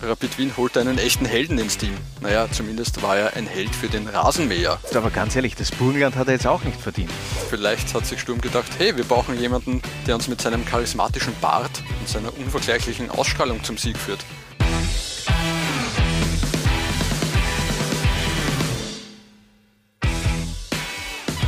[0.00, 1.92] Rapid Wien holte einen echten Helden ins Team.
[2.20, 4.78] Naja, zumindest war er ein Held für den Rasenmäher.
[4.94, 7.10] Aber ganz ehrlich, das Burgenland hat er jetzt auch nicht verdient.
[7.50, 11.82] Vielleicht hat sich Sturm gedacht, hey, wir brauchen jemanden, der uns mit seinem charismatischen Bart
[11.98, 14.24] und seiner unvergleichlichen Ausstrahlung zum Sieg führt.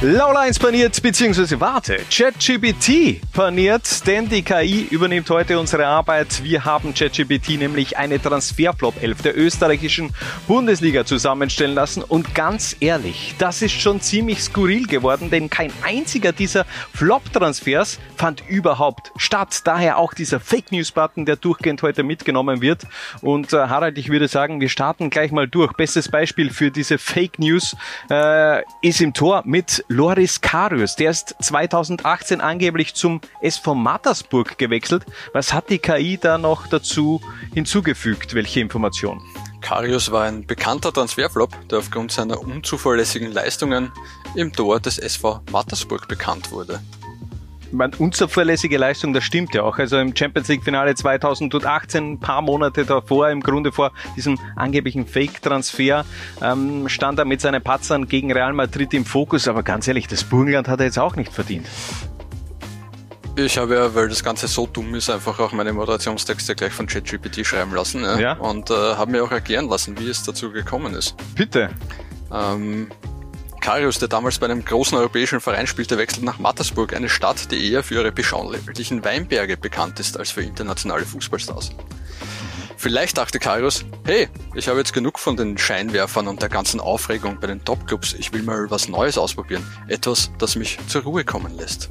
[0.03, 6.43] Laula 1 paniert, beziehungsweise warte, ChatGPT paniert, denn die KI übernimmt heute unsere Arbeit.
[6.43, 10.15] Wir haben ChatGPT nämlich eine Transferflop 11 der österreichischen
[10.49, 16.33] Bundesliga zusammenstellen lassen und ganz ehrlich, das ist schon ziemlich skurril geworden, denn kein einziger
[16.33, 19.61] dieser Flop-Transfers fand überhaupt statt.
[19.65, 22.87] Daher auch dieser Fake News-Button, der durchgehend heute mitgenommen wird.
[23.21, 25.75] Und äh, Harald, ich würde sagen, wir starten gleich mal durch.
[25.75, 27.77] Bestes Beispiel für diese Fake News
[28.11, 30.95] äh, ist im Tor mit Loris Karius.
[30.95, 35.05] Der ist 2018 angeblich zum SV Mattersburg gewechselt.
[35.33, 37.21] Was hat die KI da noch dazu
[37.53, 38.35] hinzugefügt?
[38.35, 39.21] Welche Information?
[39.61, 43.91] Karius war ein bekannter Transferflop, der aufgrund seiner unzuverlässigen Leistungen
[44.37, 46.79] im Tor des SV Mattersburg bekannt wurde
[47.73, 49.79] meine, unzuverlässige Leistung, das stimmt ja auch.
[49.79, 55.07] Also im Champions League Finale 2018, ein paar Monate davor, im Grunde vor diesem angeblichen
[55.07, 56.05] Fake-Transfer,
[56.43, 59.49] ähm, stand er mit seinen Patzern gegen Real Madrid im Fokus.
[59.49, 61.67] Aber ganz ehrlich, das Burgenland hat er jetzt auch nicht verdient.
[63.37, 66.87] Ich habe ja, weil das Ganze so dumm ist, einfach auch meine Moderationstexte gleich von
[66.87, 68.19] ChatGPT schreiben lassen ja?
[68.19, 68.33] ja.
[68.35, 71.15] und äh, habe mir auch erklären lassen, wie es dazu gekommen ist.
[71.37, 71.71] Bitte.
[72.33, 72.89] Ähm,
[73.61, 77.71] Karius, der damals bei einem großen europäischen Verein spielte, wechselt nach Mattersburg, eine Stadt, die
[77.71, 81.71] eher für ihre beschaulichen Weinberge bekannt ist als für internationale Fußballstars.
[82.77, 87.39] Vielleicht dachte Karius, hey, ich habe jetzt genug von den Scheinwerfern und der ganzen Aufregung
[87.39, 91.55] bei den Topclubs, ich will mal was Neues ausprobieren, etwas, das mich zur Ruhe kommen
[91.57, 91.91] lässt.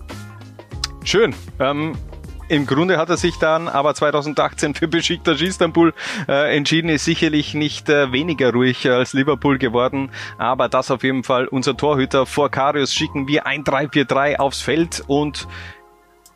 [1.03, 1.35] Schön.
[1.59, 1.95] Ähm,
[2.49, 5.93] im Grunde hat er sich dann aber 2018 für Besiktas Istanbul
[6.27, 11.23] äh, entschieden, ist sicherlich nicht äh, weniger ruhig als Liverpool geworden, aber das auf jeden
[11.23, 15.47] Fall unser Torhüter vor Karius schicken wir ein 3-4-3 aufs Feld und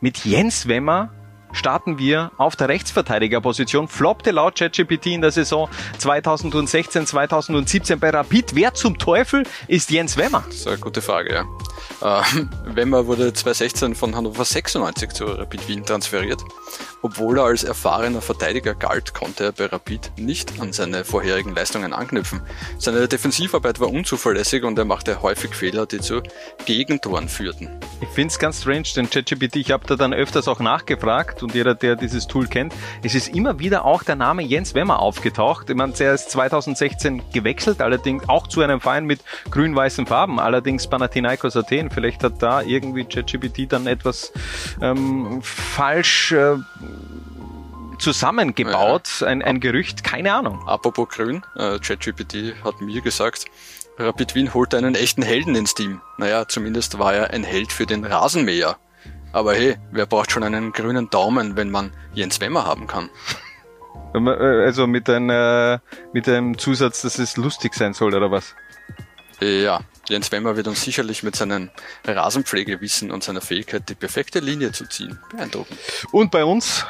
[0.01, 1.09] mit Jens Wemmer
[1.51, 3.87] starten wir auf der Rechtsverteidigerposition.
[3.87, 8.55] Floppte laut ChatGPT in der Saison 2016, 2017 bei Rapid.
[8.55, 10.43] Wer zum Teufel ist Jens Wemmer?
[10.47, 11.45] Das ist eine gute Frage, ja.
[12.01, 12.21] Äh,
[12.65, 16.41] Wemmer wurde 2016 von Hannover 96 zu Rapid Wien transferiert.
[17.05, 21.91] Obwohl er als erfahrener Verteidiger galt, konnte er bei Rapid nicht an seine vorherigen Leistungen
[21.91, 22.39] anknüpfen.
[22.77, 26.23] Seine Defensivarbeit war unzuverlässig und er machte häufig Fehler, die zu
[26.65, 27.69] Gegentoren führten.
[27.99, 31.53] Ich finde es ganz strange, denn ChatGPT, ich habe da dann öfters auch nachgefragt und
[31.53, 35.69] jeder, der dieses Tool kennt, es ist immer wieder auch der Name Jens Wemmer aufgetaucht.
[35.69, 39.19] Ich meine, er ist 2016 gewechselt, allerdings auch zu einem Verein mit
[39.51, 41.89] grün-weißen Farben, allerdings Panathinaikos Athen.
[41.89, 44.31] Vielleicht hat da irgendwie ChatGPT dann etwas
[44.81, 46.55] ähm, falsch äh,
[47.99, 49.27] zusammengebaut, ja.
[49.27, 50.67] ein, ein Gerücht, keine Ahnung.
[50.67, 53.45] Apropos grün, äh, ChatGPT hat mir gesagt,
[53.97, 56.01] Rapid Wien holte einen echten Helden ins Team.
[56.17, 58.77] Naja, zumindest war er ein Held für den Rasenmäher.
[59.31, 63.09] Aber hey, wer braucht schon einen grünen Daumen, wenn man Jens Wemmer haben kann?
[64.13, 68.55] Äh, also mit, einer, mit einem Zusatz, dass es lustig sein soll, oder was?
[69.43, 71.69] Ja, Jens Wemmer wird uns sicherlich mit seinem
[72.05, 75.77] Rasenpflegewissen und seiner Fähigkeit, die perfekte Linie zu ziehen, beeindrucken.
[76.11, 76.85] Und bei uns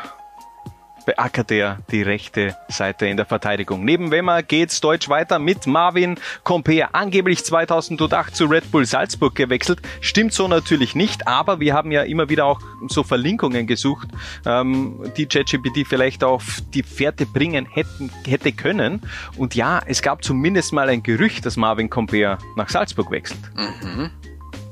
[1.06, 3.84] beackert er die rechte Seite in der Verteidigung.
[3.86, 9.82] Neben Wemmer geht's deutsch weiter mit Marvin Comper, angeblich 2008 zu Red Bull Salzburg gewechselt.
[10.02, 14.08] Stimmt so natürlich nicht, aber wir haben ja immer wieder auch so Verlinkungen gesucht,
[14.46, 19.02] ähm, die ChatGPT vielleicht auf die Fährte bringen hätten, hätte können.
[19.38, 23.40] Und ja, es gab zumindest mal ein Gerücht, dass Marvin Comper nach Salzburg wechselt.
[23.56, 24.10] Mhm.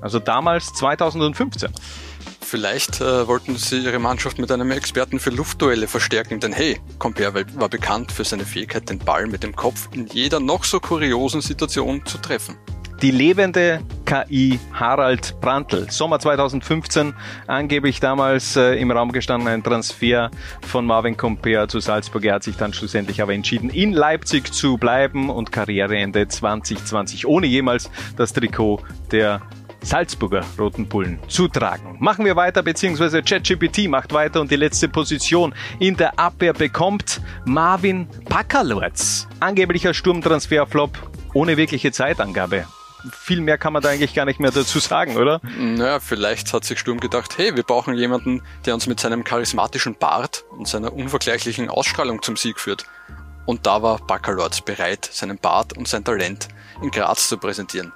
[0.01, 1.71] Also damals 2015.
[2.51, 7.33] Vielleicht äh, wollten sie ihre Mannschaft mit einem Experten für Luftduelle verstärken, denn hey, Comper
[7.33, 11.39] war bekannt für seine Fähigkeit, den Ball mit dem Kopf in jeder noch so kuriosen
[11.39, 12.57] Situation zu treffen.
[13.01, 15.89] Die lebende KI Harald Brandl.
[15.89, 17.13] Sommer 2015
[17.47, 20.29] angeblich damals äh, im Raum gestanden ein Transfer
[20.61, 22.25] von Marvin Comper zu Salzburg.
[22.25, 27.47] Er hat sich dann schlussendlich aber entschieden, in Leipzig zu bleiben und Karriereende 2020, ohne
[27.47, 29.41] jemals das Trikot der
[29.83, 31.97] Salzburger Roten Bullen zutragen.
[31.99, 37.21] Machen wir weiter, beziehungsweise ChatGPT macht weiter und die letzte Position in der Abwehr bekommt
[37.45, 39.27] Marvin Pakalorz.
[39.39, 40.97] Angeblicher Sturmtransferflop
[41.33, 42.65] ohne wirkliche Zeitangabe
[43.09, 45.41] viel mehr kann man da eigentlich gar nicht mehr dazu sagen, oder?
[45.57, 49.95] Naja, vielleicht hat sich Sturm gedacht, hey, wir brauchen jemanden, der uns mit seinem charismatischen
[49.95, 52.85] Bart und seiner unvergleichlichen Ausstrahlung zum Sieg führt.
[53.45, 56.47] Und da war Baccalords bereit, seinen Bart und sein Talent
[56.81, 57.91] in Graz zu präsentieren.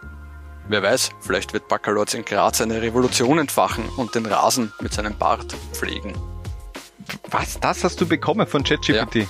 [0.67, 5.15] Wer weiß, vielleicht wird Baccalords in Graz eine Revolution entfachen und den Rasen mit seinem
[5.15, 6.13] Bart pflegen.
[7.29, 7.59] Was?
[7.59, 9.15] Das hast du bekommen von ChatGPT?
[9.15, 9.25] Ja.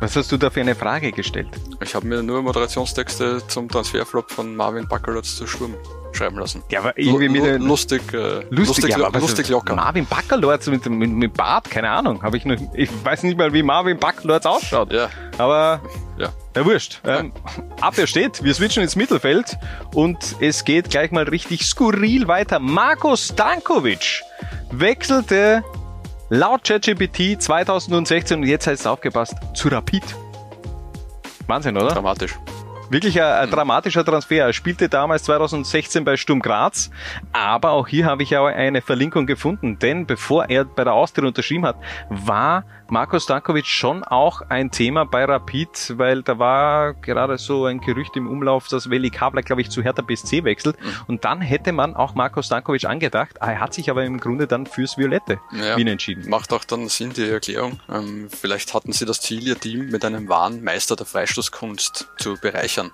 [0.00, 1.48] Was hast du da für eine Frage gestellt?
[1.80, 5.74] Ich habe mir nur Moderationstexte zum Transferflop von Marvin Bakalotz zu Sturm
[6.12, 6.62] schreiben lassen.
[6.70, 9.74] Ja, aber irgendwie mit Lu lustig, äh, lustig, lustig, ja, aber lustig locker.
[9.74, 12.22] Marvin Bakalotz mit, mit, mit Bart, keine Ahnung.
[12.22, 14.92] Habe ich noch, ich weiß nicht mal, wie Marvin Bakalotz ausschaut.
[14.92, 15.08] Ja.
[15.38, 15.80] Aber
[16.16, 16.28] ja.
[16.54, 17.00] Na wurscht.
[17.04, 17.32] Ähm,
[17.80, 19.58] Abwehr steht, wir switchen ins Mittelfeld
[19.94, 22.58] und es geht gleich mal richtig skurril weiter.
[22.58, 24.22] Marko Stankovic
[24.70, 25.62] wechselte
[26.28, 30.04] laut ChatGPT 2016 und jetzt heißt es aufgepasst zu Rapid.
[31.46, 31.88] Wahnsinn, oder?
[31.88, 32.34] Dramatisch.
[32.88, 34.46] Wirklich ein, ein, dramatischer Transfer.
[34.46, 36.90] Er spielte damals 2016 bei Sturm Graz,
[37.32, 41.26] aber auch hier habe ich auch eine Verlinkung gefunden, denn bevor er bei der Austria
[41.26, 41.76] unterschrieben hat,
[42.08, 47.80] war Marco Stankovic schon auch ein Thema bei Rapid, weil da war gerade so ein
[47.80, 50.80] Gerücht im Umlauf, dass Veli Kabler, glaube ich, zu Hertha BSC wechselt.
[50.80, 50.92] Mhm.
[51.08, 53.38] Und dann hätte man auch Marco Stankovic angedacht.
[53.40, 56.28] Er hat sich aber im Grunde dann fürs Violette ja, Wien entschieden.
[56.30, 57.80] Macht auch dann Sinn, die Erklärung.
[57.88, 62.36] Ähm, vielleicht hatten sie das Ziel, ihr Team mit einem wahren Meister der Freistoßkunst zu
[62.40, 62.92] bereichern.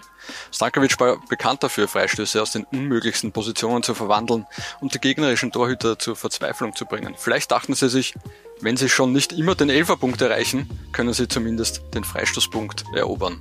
[0.52, 4.46] Stankovic war bekannt dafür, Freistöße aus den unmöglichsten Positionen zu verwandeln
[4.80, 7.14] und die gegnerischen Torhüter zur Verzweiflung zu bringen.
[7.18, 8.14] Vielleicht dachten sie sich,
[8.62, 13.40] wenn sie schon nicht immer den Elferpunkt erreichen, können sie zumindest den Freistoßpunkt erobern.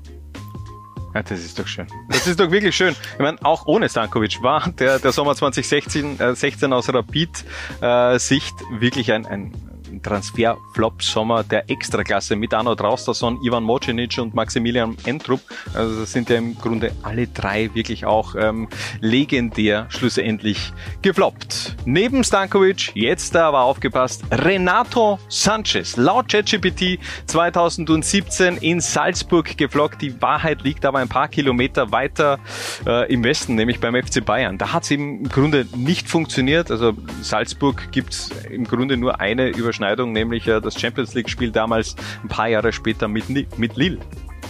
[1.14, 1.88] Ja, das ist doch schön.
[2.10, 2.96] Das ist doch wirklich schön.
[3.14, 8.82] Ich meine, auch ohne Stankovic war der, der Sommer 2016 äh, 16 aus Rapid-Sicht äh,
[8.82, 9.54] wirklich ein, ein
[10.00, 15.42] Transfer-Flop-Sommer der Extraklasse mit Arno Traustason, Ivan Mocenic und Maximilian Entrup.
[15.74, 18.68] Also das sind ja im Grunde alle drei wirklich auch ähm,
[19.00, 20.72] legendär schlussendlich
[21.02, 21.76] gefloppt.
[21.86, 25.98] Neben Stankovic, jetzt aber aufgepasst, Renato Sanchez.
[25.98, 30.02] Laut ChatGPT 2017 in Salzburg geflockt.
[30.02, 32.40] Die Wahrheit liegt aber ein paar Kilometer weiter
[32.86, 34.58] äh, im Westen, nämlich beim FC Bayern.
[34.58, 36.72] Da hat es im Grunde nicht funktioniert.
[36.72, 41.52] Also Salzburg gibt es im Grunde nur eine Überschneidung Überschneidung, nämlich äh, das Champions League-Spiel
[41.52, 44.00] damals ein paar Jahre später mit, mit Lille.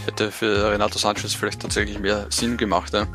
[0.06, 2.94] Hätte für Renato Sanchez vielleicht tatsächlich mehr Sinn gemacht.
[2.94, 3.08] Ja.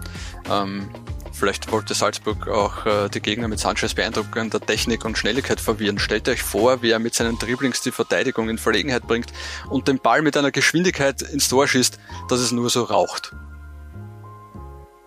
[0.50, 0.88] Ähm,
[1.32, 5.98] vielleicht wollte Salzburg auch äh, die Gegner mit Sanchez beeindruckender Technik und Schnelligkeit verwirren.
[5.98, 9.32] Stellt euch vor, wie er mit seinen Dribblings die Verteidigung in Verlegenheit bringt
[9.68, 11.98] und den Ball mit einer Geschwindigkeit ins Tor schießt,
[12.28, 13.32] dass es nur so raucht.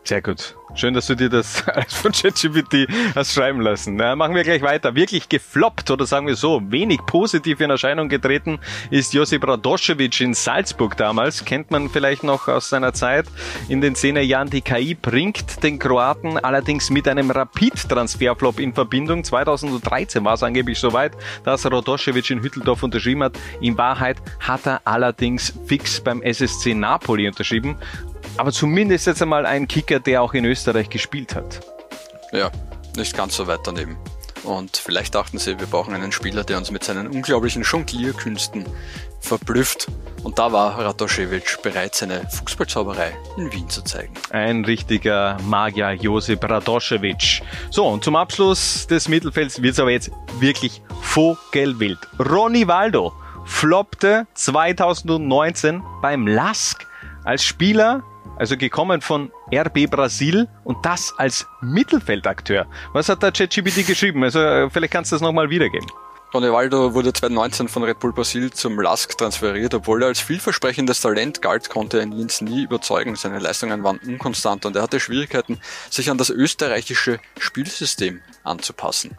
[0.09, 0.56] Sehr gut.
[0.73, 3.95] Schön, dass du dir das von ChatGPT hast schreiben lassen.
[3.95, 4.95] Na, machen wir gleich weiter.
[4.95, 8.59] Wirklich gefloppt oder sagen wir so, wenig positiv in Erscheinung getreten
[8.89, 11.45] ist Josip Radoschewitsch in Salzburg damals.
[11.45, 13.27] Kennt man vielleicht noch aus seiner Zeit
[13.67, 14.50] in den 10er Jahren.
[14.50, 19.23] Die KI bringt den Kroaten allerdings mit einem Rapid-Transferflop in Verbindung.
[19.23, 21.13] 2013 war es angeblich soweit,
[21.44, 23.38] dass Radoschewitsch in Hütteldorf unterschrieben hat.
[23.62, 27.75] In Wahrheit hat er allerdings fix beim SSC Napoli unterschrieben
[28.39, 31.59] aber zumindest jetzt einmal ein Kicker, der auch in Österreich gespielt hat.
[32.31, 32.50] Ja,
[32.95, 33.97] nicht ganz so weit daneben.
[34.44, 38.65] Und vielleicht dachten sie, wir brauchen einen Spieler, der uns mit seinen unglaublichen Jonglierkünsten
[39.19, 39.88] verblüfft.
[40.24, 44.13] Und da war Radoschewitsch bereit, seine Fußballzauberei in Wien zu zeigen.
[44.30, 47.41] Ein richtiger Magier, Josip Radoschewitsch.
[47.71, 52.00] So, und zum Abschluss des Mittelfelds wird es aber jetzt wirklich vogelwild.
[52.18, 53.12] Ronny Waldo
[53.44, 56.88] floppte 2019 beim LASK
[57.25, 58.03] als Spieler
[58.39, 62.65] also gekommen von RB Brasil und das als Mittelfeldakteur.
[62.94, 64.24] Was hat der ChatGPT geschrieben?
[64.24, 65.88] Also äh, vielleicht kannst du das nochmal wiedergeben.
[66.33, 69.74] Ronaldo wurde 2019 von Red Bull Brasil zum LASK transferiert.
[69.74, 73.15] Obwohl er als vielversprechendes Talent galt, konnte er in Linz nie überzeugen.
[73.15, 79.17] Seine Leistungen waren unkonstant und er hatte Schwierigkeiten, sich an das österreichische Spielsystem anzupassen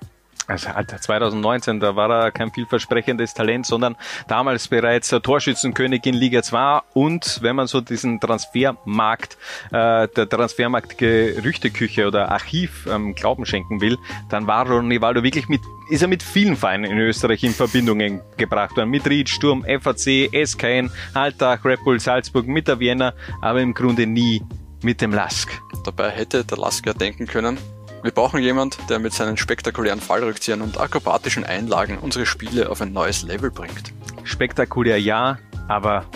[0.50, 3.96] also Alter, 2019, da war er kein vielversprechendes Talent, sondern
[4.28, 9.38] damals bereits Torschützenkönig in Liga 2 und wenn man so diesen Transfermarkt,
[9.72, 13.96] äh, der Transfermarkt Gerüchteküche oder Archiv ähm, Glauben schenken will,
[14.28, 18.76] dann war Ronaldo wirklich mit, ist er mit vielen Vereinen in Österreich in Verbindungen gebracht
[18.76, 18.90] worden.
[18.90, 24.06] Mit Ried, Sturm, FAC, SKN, Alltag, Red Bull Salzburg, mit der Vienna, aber im Grunde
[24.06, 24.42] nie
[24.82, 25.50] mit dem Lask.
[25.84, 27.58] Dabei hätte der Lask ja denken können,
[28.02, 32.92] wir brauchen jemand, der mit seinen spektakulären Fallrückziehern und akrobatischen Einlagen unsere Spiele auf ein
[32.92, 33.92] neues Level bringt.
[34.24, 35.38] Spektakulär ja,
[35.68, 36.06] aber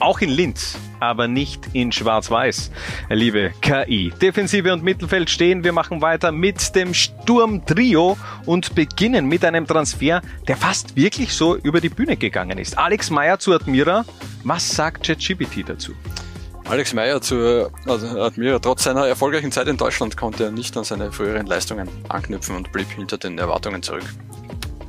[0.00, 2.70] auch in Linz, aber nicht in Schwarz-Weiß.
[3.10, 4.12] Liebe KI.
[4.20, 5.64] Defensive und Mittelfeld stehen.
[5.64, 8.16] Wir machen weiter mit dem Sturm-Trio
[8.46, 12.78] und beginnen mit einem Transfer, der fast wirklich so über die Bühne gegangen ist.
[12.78, 14.04] Alex Meyer zu Admira.
[14.44, 15.94] Was sagt ChatGPT dazu?
[16.68, 20.84] Alex Meyer zu also Admira, trotz seiner erfolgreichen Zeit in Deutschland konnte er nicht an
[20.84, 24.04] seine früheren Leistungen anknüpfen und blieb hinter den Erwartungen zurück.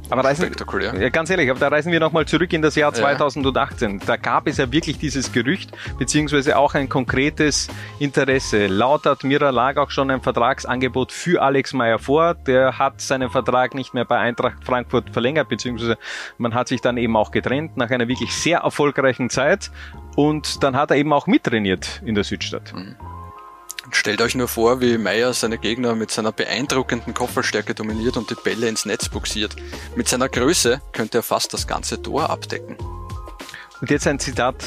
[0.10, 0.96] Aber reisen, Spektakulär.
[1.00, 4.00] Ja, ganz ehrlich, aber da reisen wir nochmal zurück in das Jahr 2018.
[4.00, 4.06] Ja.
[4.08, 7.68] Da gab es ja wirklich dieses Gerücht, beziehungsweise auch ein konkretes
[8.00, 8.66] Interesse.
[8.68, 12.34] Laut Admira lag auch schon ein Vertragsangebot für Alex Meyer vor.
[12.34, 15.98] Der hat seinen Vertrag nicht mehr bei Eintracht Frankfurt verlängert, beziehungsweise
[16.40, 19.70] man hat sich dann eben auch getrennt nach einer wirklich sehr erfolgreichen Zeit.
[20.20, 22.74] Und dann hat er eben auch mittrainiert in der Südstadt.
[22.74, 22.98] Mhm.
[23.92, 28.36] Stellt euch nur vor, wie Meyer seine Gegner mit seiner beeindruckenden Kopfballstärke dominiert und die
[28.36, 29.56] Bälle ins Netz buxiert.
[29.96, 32.76] Mit seiner Größe könnte er fast das ganze Tor abdecken.
[33.80, 34.58] Und jetzt ein Zitat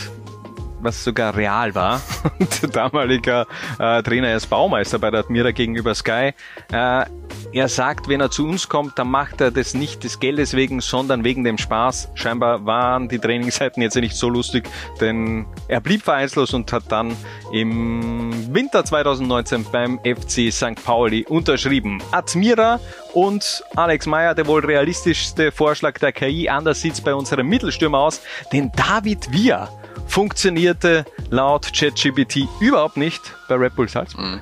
[0.83, 2.01] was sogar real war.
[2.63, 3.47] der damalige
[3.79, 6.33] äh, Trainer, er ist Baumeister bei der Admira gegenüber Sky.
[6.73, 7.05] Äh,
[7.53, 10.81] er sagt, wenn er zu uns kommt, dann macht er das nicht des Geldes wegen,
[10.81, 12.11] sondern wegen dem Spaß.
[12.15, 14.69] Scheinbar waren die Trainingszeiten jetzt nicht so lustig,
[15.01, 17.15] denn er blieb vereinslos und hat dann
[17.53, 20.83] im Winter 2019 beim FC St.
[20.83, 22.03] Pauli unterschrieben.
[22.11, 22.81] Admira
[23.13, 26.49] und Alex Meyer, der wohl realistischste Vorschlag der KI.
[26.49, 28.23] Anders sieht's bei unserem Mittelstürmer aus,
[28.53, 29.69] denn David Villa
[30.13, 34.23] funktionierte laut ChatGPT überhaupt nicht bei Red Bull Salzburg.
[34.23, 34.41] Mhm.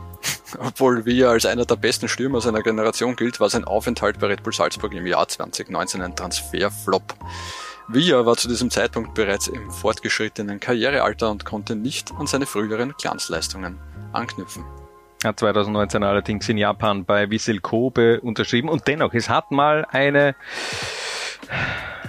[0.58, 4.42] Obwohl Villa als einer der besten Stürmer seiner Generation gilt, war sein Aufenthalt bei Red
[4.42, 7.02] Bull Salzburg im Jahr 2019 ein Transferflop.
[7.88, 12.94] Villa war zu diesem Zeitpunkt bereits im fortgeschrittenen Karrierealter und konnte nicht an seine früheren
[12.98, 13.78] Glanzleistungen
[14.14, 14.64] anknüpfen.
[15.22, 19.84] Er hat 2019 allerdings in Japan bei Vissel Kobe unterschrieben und dennoch, es hat mal
[19.90, 20.34] eine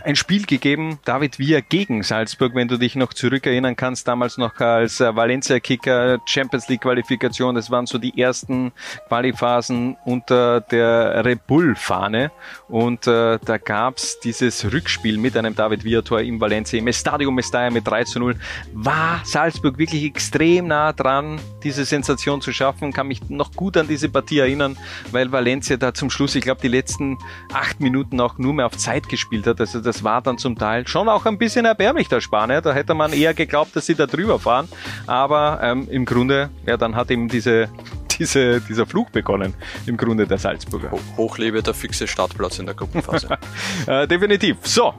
[0.04, 4.60] ein Spiel gegeben, David Villa gegen Salzburg, wenn du dich noch zurückerinnern kannst, damals noch
[4.60, 8.72] als äh, Valencia-Kicker, Champions League-Qualifikation, das waren so die ersten
[9.08, 12.32] Qualiphasen unter der Red Bull-Fahne.
[12.68, 17.70] Und äh, da gab's dieses Rückspiel mit einem David Villa-Tor im Valencia, im Estadio Mestalla
[17.70, 18.36] mit 3 zu 0,
[18.74, 23.88] war Salzburg wirklich extrem nah dran, diese Sensation zu schaffen, kann mich noch gut an
[23.88, 24.78] diese Partie erinnern,
[25.12, 27.18] weil Valencia da zum Schluss, ich glaube, die letzten
[27.54, 30.58] acht Minuten auch nur mehr auf Zeit gespielt hat, also das das war dann zum
[30.58, 32.62] Teil schon auch ein bisschen erbärmlich, der Spanier.
[32.62, 34.68] Da hätte man eher geglaubt, dass sie da drüber fahren.
[35.06, 37.70] Aber ähm, im Grunde, ja, dann hat eben diese,
[38.20, 39.54] diese, dieser Fluch begonnen,
[39.86, 40.92] im Grunde der Salzburger.
[41.16, 43.38] Hochlebe der fixe Startplatz in der Gruppenphase.
[43.88, 44.58] äh, definitiv.
[44.64, 44.96] So,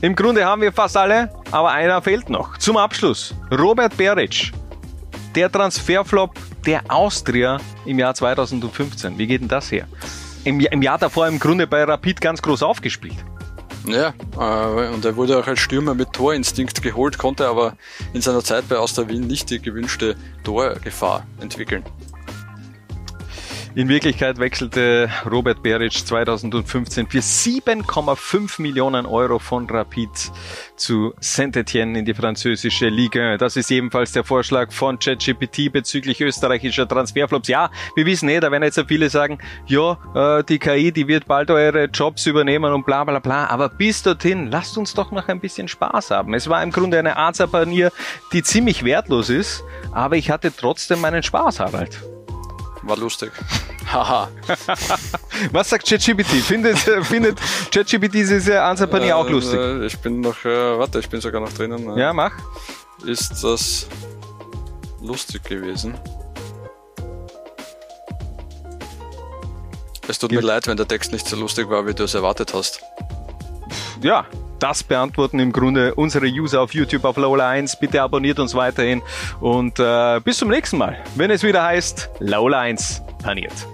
[0.00, 2.56] im Grunde haben wir fast alle, aber einer fehlt noch.
[2.58, 4.52] Zum Abschluss, Robert Beric,
[5.34, 9.18] der Transferflop der Austria im Jahr 2015.
[9.18, 9.88] Wie geht denn das her?
[10.44, 13.16] Im, Im Jahr davor im Grunde bei Rapid ganz groß aufgespielt.
[13.86, 17.76] Ja, äh, und er wurde auch als Stürmer mit Torinstinkt geholt, konnte aber
[18.12, 21.82] in seiner Zeit bei Austria Wien nicht die gewünschte Torgefahr entwickeln.
[23.80, 30.10] In Wirklichkeit wechselte Robert Beric 2015 für 7,5 Millionen Euro von Rapid
[30.76, 33.38] zu Saint-Etienne in die französische Liga.
[33.38, 37.48] Das ist ebenfalls der Vorschlag von ChatGPT bezüglich österreichischer Transferflops.
[37.48, 41.24] Ja, wir wissen eh, da werden jetzt viele sagen, ja, äh, die KI, die wird
[41.24, 43.46] bald eure Jobs übernehmen und bla bla bla.
[43.46, 46.34] Aber bis dorthin, lasst uns doch noch ein bisschen Spaß haben.
[46.34, 47.92] Es war im Grunde eine Arzapanier,
[48.34, 51.98] die ziemlich wertlos ist, aber ich hatte trotzdem meinen Spaß, Harald.
[52.82, 53.32] War lustig.
[53.92, 54.28] Haha.
[55.52, 56.42] Was sagt ChatGPT?
[56.42, 57.38] Findet, findet
[57.70, 59.58] ChatGPT diese äh, auch lustig?
[59.58, 61.96] Äh, ich bin noch, äh, warte, ich bin sogar noch drinnen.
[61.98, 62.32] Ja, mach.
[63.04, 63.86] Ist das
[65.02, 65.98] lustig gewesen?
[70.08, 70.42] Es tut Gibt.
[70.42, 72.82] mir leid, wenn der Text nicht so lustig war, wie du es erwartet hast.
[74.02, 74.26] Ja,
[74.62, 77.78] das beantworten im Grunde unsere User auf YouTube auf Lola 1.
[77.80, 79.02] Bitte abonniert uns weiterhin
[79.40, 83.69] und äh, bis zum nächsten Mal, wenn es wieder heißt Lola 1 paniert.